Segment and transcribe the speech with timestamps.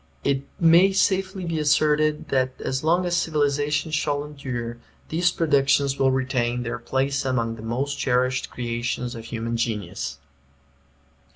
[0.23, 6.09] It may safely be asserted that as long as civilization shall endure these productions will
[6.09, 10.17] retain their place among the most cherished creations of human genius.